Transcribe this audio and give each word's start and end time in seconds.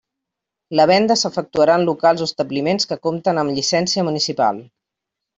La 0.77 0.85
venda 0.91 1.17
s'efectuarà 1.23 1.75
en 1.81 1.85
locals 1.89 2.23
o 2.25 2.27
establiments 2.29 2.89
que 2.93 2.97
compten 3.03 3.41
amb 3.43 3.53
llicència 3.59 4.07
municipal. 4.09 4.63